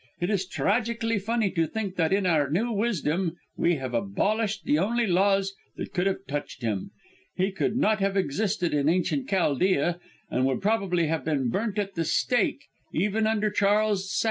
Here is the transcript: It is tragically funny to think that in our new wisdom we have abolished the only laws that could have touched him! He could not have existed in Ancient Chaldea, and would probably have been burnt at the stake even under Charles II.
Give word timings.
It 0.19 0.31
is 0.31 0.47
tragically 0.47 1.19
funny 1.19 1.51
to 1.51 1.67
think 1.67 1.95
that 1.97 2.11
in 2.11 2.25
our 2.25 2.49
new 2.49 2.71
wisdom 2.71 3.37
we 3.55 3.75
have 3.75 3.93
abolished 3.93 4.63
the 4.63 4.79
only 4.79 5.05
laws 5.05 5.53
that 5.77 5.93
could 5.93 6.07
have 6.07 6.25
touched 6.27 6.63
him! 6.63 6.89
He 7.35 7.51
could 7.51 7.77
not 7.77 7.99
have 7.99 8.17
existed 8.17 8.73
in 8.73 8.89
Ancient 8.89 9.29
Chaldea, 9.29 9.99
and 10.31 10.47
would 10.47 10.59
probably 10.59 11.05
have 11.05 11.23
been 11.23 11.49
burnt 11.51 11.77
at 11.77 11.93
the 11.93 12.03
stake 12.03 12.63
even 12.91 13.27
under 13.27 13.51
Charles 13.51 14.05
II. 14.11 14.19